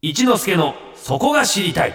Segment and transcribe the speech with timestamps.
[0.00, 1.94] 一之助のそこが知りたい。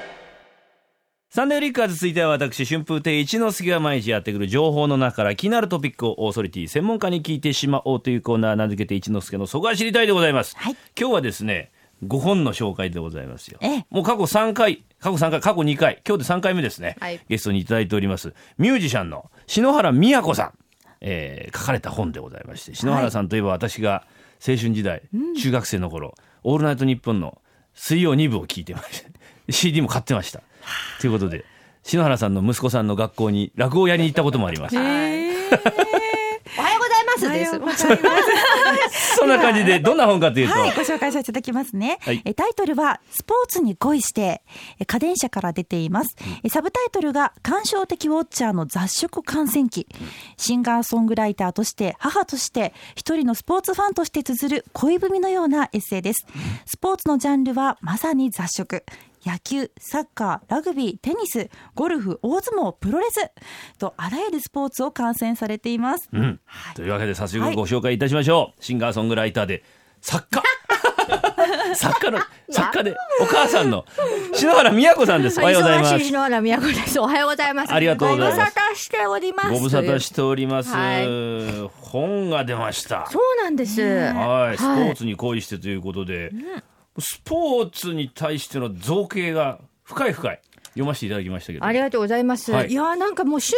[1.29, 10.75] サンデーリッカーズ続いては私春風亭一之輔が毎日やってくる情報の中から気になるトピックをオーソリティ専門家に聞いてしまおうというコーナー名付けて一之輔のそこが知りたいでございます、はい。
[10.99, 11.71] 今日はですね
[12.03, 13.57] 5本の紹介でございますよ。
[13.61, 13.85] ええ。
[13.89, 17.21] もう過去3回過去3回過去2回今日で3回目ですね、はい。
[17.29, 18.33] ゲストにいただいております。
[18.57, 20.53] ミュージシャンの篠原美也子さん、
[20.99, 24.05] えー書かれた本でございまして篠原さんといえば私が
[24.45, 25.03] 青春時代、
[25.39, 27.37] 中学生の頃「オールナイトニッポン」の
[27.75, 29.09] 水曜2部を聞いてました。
[29.51, 30.41] CD も買ってました。
[30.99, 31.45] ということで
[31.83, 35.01] 篠原さんの息子さんの学校に落語をやりに行ったこともありますおはよう
[35.49, 37.59] ございますです。
[39.17, 41.97] そんな感じでどんな本かというと、はい、ご紹介させていただきますね。
[42.01, 44.41] はいえタイトルは、スポーツに恋して、
[44.79, 46.15] え家電車から出ています。
[46.43, 49.87] えサブタイトルが、感傷的ウォッチャーの雑食感染期。
[50.37, 56.25] シンガーソングライターとして、母として、一人のスポーツファンとして綴る恋文のようなエッセイです。
[56.65, 58.83] スポーツのジャンルは、まさに雑食。
[59.25, 63.31] 野球、サッカー、ラグビー、テニス、ゴルフ、大相撲、プロレス
[63.79, 66.09] とあらゆるスポーツを観戦されています。
[66.11, 66.39] うん。
[66.75, 69.63] というわけで早速ご紹介いたしましょう、シンガーソングライターで
[70.01, 70.43] 作家。
[71.75, 73.85] 作家の作家でお母さんの
[74.33, 75.39] 篠原美也子さんです。
[75.39, 75.99] おはようございます。
[75.99, 76.99] 篠原美和子です。
[76.99, 77.73] おはようございます。
[77.73, 78.37] ありがとうございます。
[78.37, 79.49] ご無沙汰しております。
[79.49, 83.07] ご無沙汰しております、は本が出ました。
[83.11, 83.81] そうなんです。
[83.81, 86.31] はい、スポーツに恋してということで、
[86.99, 90.41] スポーツに対しての造形が深い深い。
[90.73, 91.65] 読ませていただきましたけど。
[91.65, 92.51] ありがとうございます。
[92.51, 92.69] はい。
[92.69, 93.53] い、やーなんかもう趣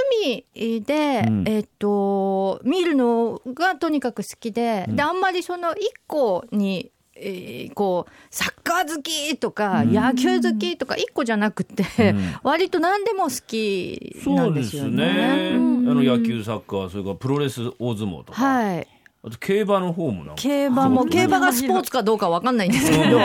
[0.59, 1.47] 味で、うん。
[1.47, 6.91] えっと見るのがとにかく好きで、であんまりその一個に。
[7.17, 12.35] えーこうサッカー好きとか、野球好きとか一個じゃなくて、ん。
[12.43, 15.13] 割と何でも好きなんでそうですすよね。
[15.13, 15.89] ね、うん。
[15.89, 18.87] あの野球サッカーそれからプロレス大相撲とか、はい。
[19.25, 20.41] あと競馬の方もなんか。
[20.41, 23.19] 競馬も、競馬がスポーツかどうかわかんないんですけど、う。
[23.19, 23.21] ん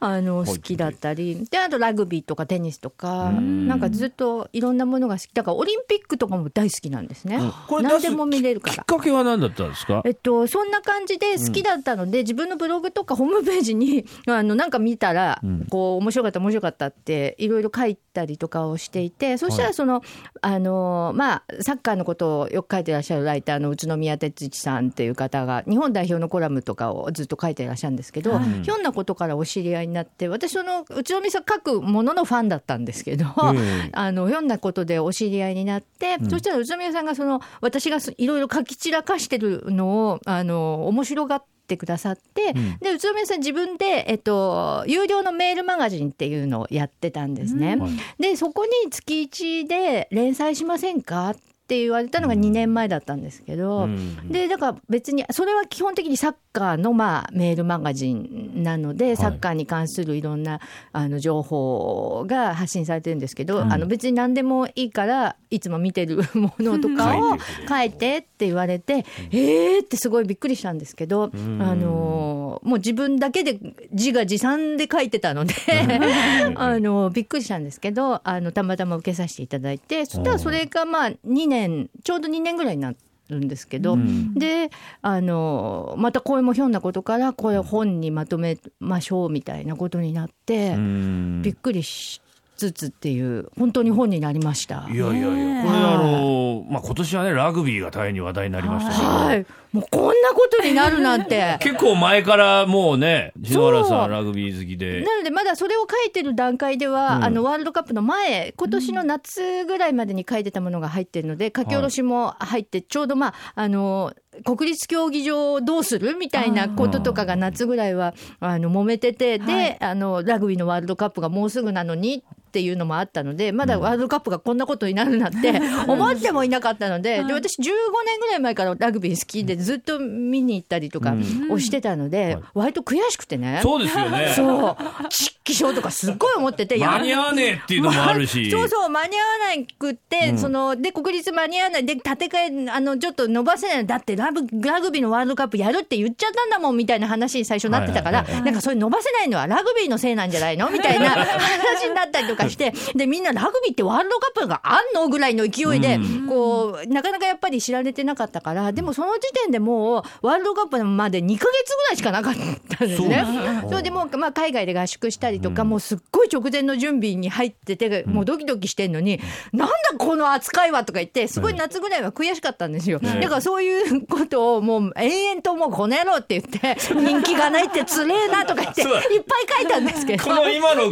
[0.00, 3.68] あの、好きだったり、で、あとラグビーとかテニスとか、ん。
[3.68, 5.32] なんかずっといろんなものが好き。
[5.32, 7.38] だからオリンピックとかも大好きなんですね。
[7.68, 8.84] これ出す何でも見れるかきっら。
[8.84, 10.02] かけは何だったんですか？
[10.04, 15.40] えっと、そんな感じで好きだったので、自分のブログとかホームページに、 あの、なんか見たら、
[15.70, 20.02] こう、面白かった、面白かったって、いろいろ書いたりとかをしていて、そしたらその、
[20.42, 47.76] あの、まあ、サッカーのことをよく書いてらっしゃるライターの宇都宮哲一さんっていう方が、日本代表のコラムとかをずっと書いていらっしゃるんですけど、ひょんなことからお知り合いになって、私、その、宇都宮さん書くもののファンだったんですけど、えあの、ひょんなことでお知り合いになって、そしたら宇都宮さんがその、私がいろいろ書き散らかしてるのを、あの、面白がってくださって、で、宇都宮さん自分で、えっと、有料のメールマガジンっていうのをやってたんですね。
[47.76, 47.90] はい。
[48.18, 54.28] で、そこに月1で連載しませんかって言われたのが2年前だったんですけど、うん。
[54.28, 60.60] でだから別にそれは基本的にサッカーのまあメールマガジンなので、サッカーに関するいろんな
[60.92, 67.36] あの情報が発信されてるんですけど、あの別に何でもいいからいつも見てる ものとかを
[67.68, 73.58] 書いてって言われて、えーってすごいびっくりしたんですけど、あのもう自分だけで
[73.90, 75.54] 自画自賛で書いてたので
[76.54, 83.13] あのびっくりしたんですけどあのたまたま受けさせていただいてそしたらそれがまあ2年ちょうど2年ぐらいになって。
[83.28, 83.96] るんですけど、
[84.34, 84.70] で
[85.02, 91.42] あのまたこれもひょんなことからこれを本にまとめましょうみたいなことになって、うん。
[91.42, 92.20] びっくりし
[92.56, 94.86] つつっていう本当に本になりました。
[94.90, 101.56] いやいやいや、これあの、まあ、今年はね、ラグビーが大変に話題になりましたけど、はい、もうこんなことになるなんて。
[101.60, 105.02] 結構前からもうね、篠原さんラグビー好きで。
[105.02, 114.12] なのでまだそれを書いてる段階では、あのワールドカップの前今年の夏ぐらいまでに書いてたものが入ってるので書き下ろしも入ってちょうどまああの
[114.44, 127.64] 国立競技場をどうするみたいなこととかが夏ぐらいはあの揉めててで、あのラグビーのワールドカップがもうすぐなのにっていうのもあったのでまだワールドカップがこんなことになるなんて 思ってもいなかったので,、で私15
[128.06, 131.14] 年ぐらい前からラグビー好きでずっと見に行ったりとか
[131.50, 133.60] をしてたので、割と悔しくてね。
[133.62, 134.32] そうですよね。
[134.36, 134.76] そう。
[135.08, 138.50] チッキショーとかすっごい思ってて、間に合わねえっていうのもあるし。
[138.52, 143.86] そうそう、間に合わなくって、その、で、国立間に合わない、で、建て替え、あの、ちょっと伸ばせない。
[143.86, 150.70] だってラブ、ラグビーのワールドカップやるって言っちゃったんだもん、みたいな話に最初なってたから、なんかそれ伸ばせないのはラグビーのせいなんじゃないの？
[150.70, 155.98] みたいな話になったりとかして、で、みんなラグビーってワールドカップがあんのぐらいの勢いで、
[156.28, 162.34] こう、なかなかやっぱり知られてなかったから、でもその時点でもう、ワールドカップまで2ヶ月ぐらいしかなかっ
[162.78, 163.24] たんですね。
[163.68, 169.20] それでもう、まあ、海外で合宿したりとか、もうすっごい直前の準備に入ってて、もうドキドキしてんのに、
[169.52, 169.68] なん
[169.98, 172.98] この扱いはとか言って、すごい夏ぐらいは悔しかったんですよ。
[172.98, 180.24] だからそういうことをもう延々ともうこの野郎って言って、人気がないってつれえなとか言って、いっぱい書いたんですけど。
[180.24, 180.90] この今の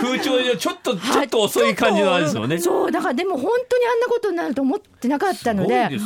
[0.00, 2.58] 風潮でちょっとちょっと遅い感じのあれですよね。
[2.58, 5.98] そう、だからでも本当にあんなことになると思ってなかったので、言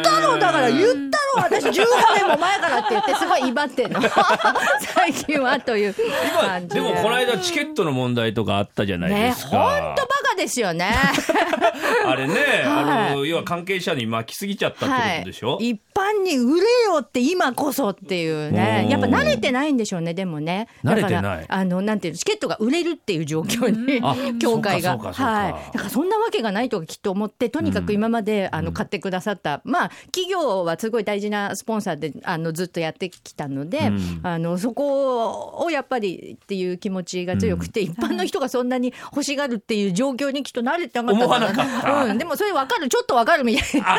[0.00, 1.84] ったのだから言ったの私15
[2.16, 4.00] 年も前からって言ってすごい威張ってんの。
[4.94, 5.94] 最近はという
[6.40, 6.74] 感じ。
[6.74, 9.94] でもこの間チケットの問題とかあったじゃないでね、す本か。
[9.96, 10.94] 当バカですよね。
[12.06, 13.10] あれね、はい。
[13.12, 15.58] あの要は関係者に巻きすぎちゃったってことでしょ？
[15.60, 18.86] 一般に売れよって今こそっていうね。
[18.90, 20.68] やっぱ慣れてないんでしょうねでもね。
[20.84, 21.22] 慣れてない。
[21.22, 24.98] だからあのなんていうのチケットが売れるっていう状況にあ 協会が。
[24.98, 25.72] はい。
[25.72, 34.20] だからそんなわけがないときっと思ってとにかく今まで、あの買ってくださったまあ企業はすごい大事なスポンサーであのずっとやってきたので、うん。
[34.22, 42.88] あのそこをやっぱりっていう気持ちが強くて、一般の人がそんなに欲しがるっていう状況にきっと慣れてなかったうん、でもそれ分かる。
[42.88, 43.98] ちょっと分かるみたいな。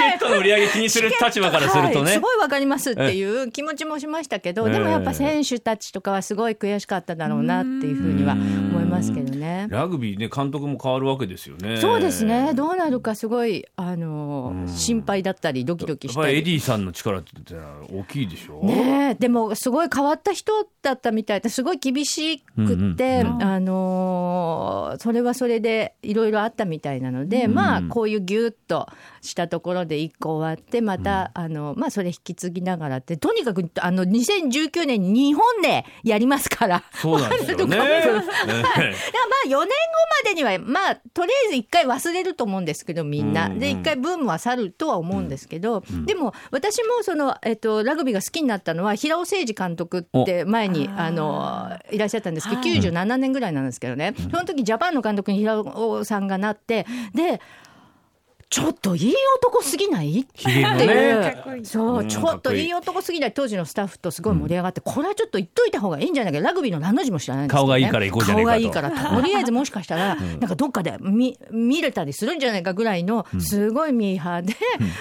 [0.00, 2.20] チケットの売り上げ気にする立場からするとねはいす。
[2.20, 9.66] ごいわかりますっていう気持ちもしましたけど、ええでもやっぱ選手たちとかはすごい悔しかっただろうなっていうふうには思いますけどね。
[9.70, 11.76] ラグビーね監督も変わるわけですよね。
[11.78, 12.52] そうですね。
[12.54, 16.44] どうなるかすごいあの心配だったりドキドキしたぱりエり。
[16.44, 17.30] ディさんの力って
[17.92, 18.64] 大きいでしょ？
[18.64, 20.52] ねえでもすごい変わった人
[20.82, 28.88] だったみたいですごい厳しくって、うんあのーそれはそれでいろいろあったみたいなので、まあこういうギュッと
[29.22, 36.82] したところで一個終わってまた、あのまあそれ引き継ぎながらってとにかくあの2019年に日本でやりますから。
[36.94, 37.76] そうなんですよね。
[37.78, 37.88] まあ
[39.46, 39.66] 4年後ま
[40.24, 43.58] でにはまあとりあえず一回忘れると思うんですけどみんな、うんうん。
[43.58, 57.40] で一回ブームは去るとは思うんですけど、でも私もその、えっと、ラグビーが好きになったのは平尾誠二監督って前にあのいらっしゃったんですけど、97年ぐらいなんですけどね、その時ジャパンの監督に平尾さんがなってで
[58.50, 60.22] ちょっといい男すぎない？
[60.22, 61.60] っていう、ね。
[61.62, 62.08] そう、うん。
[62.08, 66.40] ちょっといい男すぎない当時のスタッフとすごい盛り上がって、これはちょっと言っといた方がいいんじゃないか。
[66.40, 68.52] ラグビーの何の字も知らないんですけど、ね、顔がいいから行こうじゃないかと。
[68.52, 74.56] 顔がいいからとりあえずもしかしたら、なんかどっかで見見れたりするんじゃないかぐらいのすごいミーハーで、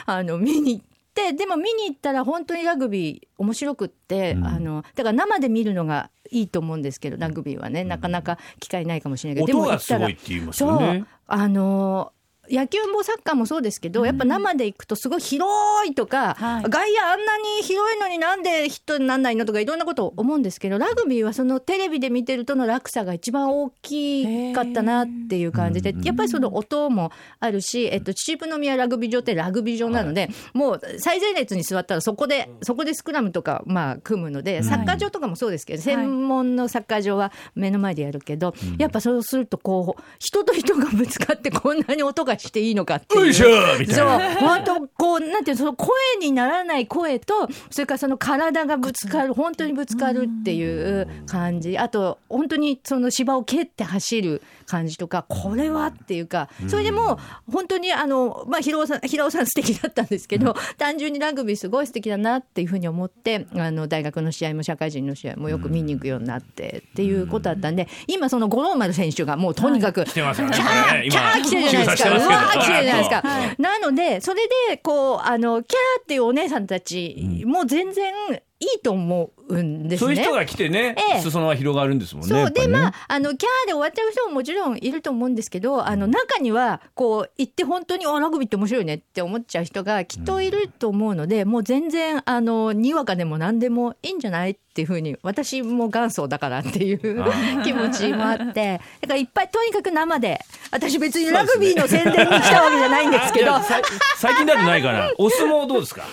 [0.06, 0.86] あの見に行っ
[1.16, 11.00] てでも見に行ったら本当にラグビー面白くって、あのだから生で見るのがいいと思うんですけどラグビーはね、なかなか機会ないかもしれないけど、音がでも行ったらすごいって言いますよね。
[11.00, 12.13] そうあの
[12.50, 15.50] 野球もサッカーもそうですけど、やっぱ生で行くとすごい広
[15.88, 16.63] いとか、はい。
[16.63, 43.25] 外野あんなに広いのになんでヒットにならないのとかいろんなことを思うんですけどラグビーはそのテレビで見てるとの落差が一番大きかったなっていう感じでやっぱりその音もあるし、えっと、秩父宮ラグビー場ってラグビー場なので、もう最前列に座ったらそこでそこでスクラムとかまあ組むのでサッカー場とかもそうですけど、専門のサッカー場は目の前でやるけど、やっぱそうするとこう人と人がぶつかってこんなに音がしていいのかっていう。
[43.25, 43.47] よいしょ
[43.80, 44.36] みたいそうな。
[44.36, 45.89] 本当こうなんていうのその声
[46.19, 70.56] にならない声とそれからその体がぶつかる本当にぶつかるっていう感じあと本当にその芝を蹴って走る感じとかこれはっていうかそれでもう本当にあのまあ平尾さん平尾さん素敵だったんですけど単純にラグビーすごい素敵だなっていうふうに思ってあの大学の試合も社会人の試合もよく見に行くようになってっていうことだったんで今その五郎丸選手がもうとにかく来てますよね。
[70.56, 71.12] キャー今。
[71.12, 72.10] キャー来てるじゃないですか。
[72.10, 73.15] うわー来てるじゃないですか。
[73.22, 73.56] は。
[73.57, 78.13] なので、それで、こう、あの、キャーっていうお姉さんたちも全然
[78.62, 80.08] いいと思うんですね。
[80.08, 82.30] そういう人が来てねええ、裾野が広がるんですもんね。
[82.30, 97.24] そうで、まあ、あの、キャーで終わっちゃう人ももちろんいると思うんですけど、あの、中には、こう、行って本当に、あ、ラグビーって面白いねって思っちゃう人がきっといると思うので、もう全然、あの、にわかでも何でもいいんじゃないっていうふうに、私も元祖だからっていう
[97.63, 103.82] 気持ちもあって、だからいっぱい、とにかく生で、私別にラグビーの宣伝に来たわけじゃないんですけど、いやさい
[104.18, 106.04] 最近だとないから、お相撲どうですか？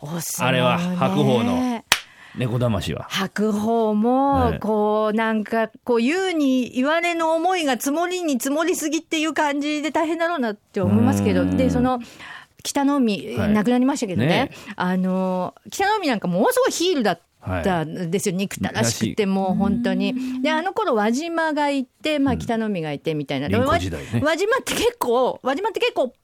[0.00, 0.48] お相撲ね。
[0.48, 1.83] あれは白鵬の
[2.36, 3.06] 猫魂は。
[3.08, 4.58] 白鵬はもい。
[4.58, 11.56] こうなんかこう言うに言われの思いが積もりに積もりすぎっていう感じで大変だろうなって思いますけどうん。
[11.56, 12.00] でその
[12.62, 13.52] 北の海、はい。
[13.52, 14.26] 亡くなりましたけどね。
[14.26, 14.50] ね。
[14.76, 17.20] あの北の海なんかものすごいヒールだっ
[17.62, 20.42] たんですよ、憎たらしくてもう本当に。
[20.42, 24.22] であの頃輪島がいて、まあ、北の海がいてみたいな、で凛子輪時代ね。
[24.24, 26.14] 輪島って結構輪島って結構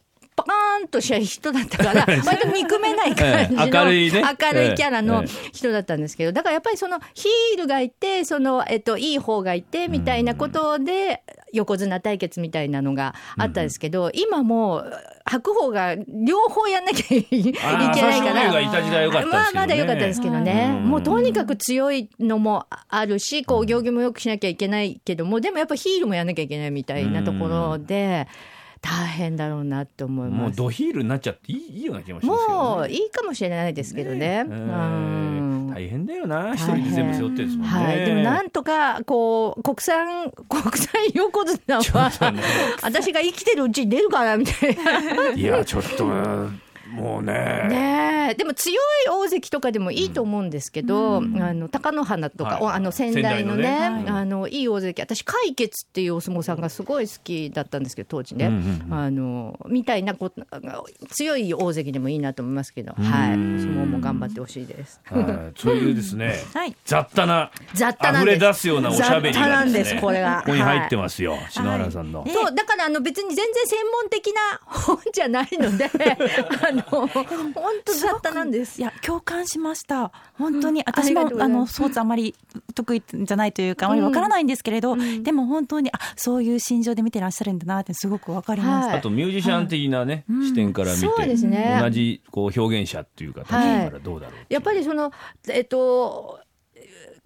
[0.43, 4.23] パカーンとした人だったから 割と憎めない感じの、ええ明るいね。
[4.23, 14.93] 明るいキャラのええ人だったんですけどだからやっぱりそのヒールがいてその、えっと、いい方がいてみたいなことで横綱対決みたいなのがあったんですけど、今もう
[15.25, 28.27] 白鵬が両方やんなきゃいけないからまあまだ良かったですけどね、うんもうとにかく強いのもあるしこう行儀もよくしなきゃいけないけどもでもやっぱヒールもやんなきゃいけないみたいなところで
[28.81, 30.41] 大変だろうなって思います。
[30.41, 34.27] もうドヒールになっちゃっていいいいような気もしますけど、ね、もういいかもしれないですけどね。
[34.27, 34.41] え。
[34.43, 34.71] うん。
[35.47, 42.35] ー大変だよな一人で全部背負ってですもんね、はい、でもなんとかこう国産国産横綱は
[42.83, 45.31] 私が生きてるうちに出るからみたいな。
[45.31, 46.07] いやちょっと
[46.91, 47.67] もうね。
[47.69, 48.35] ねえ。
[48.35, 48.77] でも強い
[49.11, 54.11] 大関とかでもいいと思うんですけど、あの貴乃花とか、はいおあの仙台のね仙台のね。
[54.11, 55.03] あのいい大関。
[55.03, 60.43] 私海決っていうお相撲さんがすごい好きだったんですけど当時ね、うんうんうんあのみたいなこと
[61.11, 65.01] 強い大関でもいいなと思いますけど、はい、相撲も頑張ってほしいです。
[65.05, 65.61] はい。
[65.61, 66.75] そういうですね、 はい。
[66.85, 68.37] 雑多な雑多なんです。
[68.37, 70.39] 溢れ出すようなおしゃべりがですねこれが。
[70.41, 77.09] ここに入ってますよ、篠原さんの、そうだからあの別に全然専門的な本じゃないのであの 本
[77.85, 78.81] 当雑多なんです。
[78.81, 78.85] い。
[78.85, 80.13] や共感しました。
[80.35, 82.35] 本当に、うん私もあのスポーツあまり
[82.75, 88.99] 得意じゃないというかあまりわからないんですけれど、でも本当にあそういう心情で見てらっしゃるんだなってすごくわかりました、はい。
[88.99, 91.79] あとミュージシャン的なね、視点から見て、そうですね。
[91.81, 94.55] 同じこう表現者っていうか立場からどうだろうっていう。
[94.55, 95.13] やっぱりその
[95.49, 96.41] えっと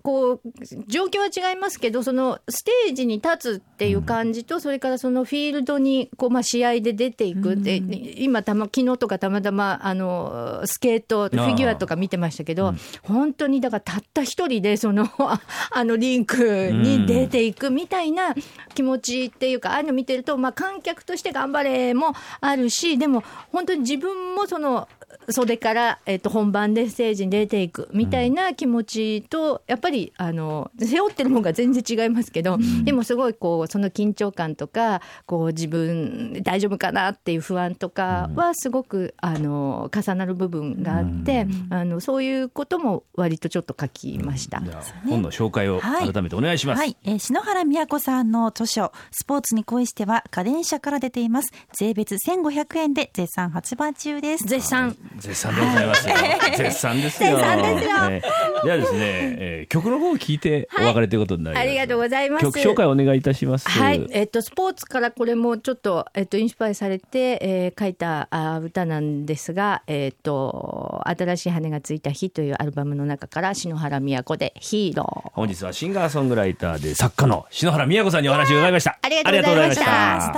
[0.04, 0.40] こう
[0.86, 7.76] 状況は違いますけどそのステージに立つっていう感じと、それからそのフィールドにこう、まあ、試合で出ていく、で
[8.18, 15.40] 今たま昨日とかたまたまあのスケートフィギュアとか見てましたけど、本当にだからたった一人でそのあ
[15.72, 18.34] あのリンクに出ていくみたいな
[18.74, 24.86] 気持ちっていうか、ああいうの見てると、まあ、観客として頑張れもあるしでも本当に自分もその
[25.30, 44.60] 袖から、えっと、本番でステージに出ていくみたいな気持ちと、やっぱりあの背負ってるものが全然違いますけど、でもすごいこうその緊張感とかこう自分大丈夫かなっていう不安とかはすごくあの重なる部分があって、あのそういうことも割とちょっと書きました。
[44.60, 46.12] じゃあ本の紹介をはい。
[46.12, 51.52] 改めてお願いします、はい、えー篠原美也子さんの著書「スポーツに恋して」は家電社から出ています。
[51.72, 54.44] 税別1500円で絶賛発売中です。
[54.44, 56.14] 絶賛絶賛でございますよ。
[56.56, 57.30] 絶賛ですよ。
[57.30, 61.62] 絶賛ですよえーではですね、えー曲の方を聞いてお別れということになります。
[61.62, 63.68] ありがとうございます曲紹介お願いいたします。
[63.68, 75.30] はい、えっと、スポーツからこれもちょっと、えっと、インスパイアされて、えー書いたあ歌なんですが、えっと、新しい羽がついた日というアルバムの中から、篠原都でヒーロー。
[75.34, 78.98] 本日はシンガーソングライターで作家の篠原美也子さんにお話を伺いました。
[79.02, 80.32] ありがとうございましたありが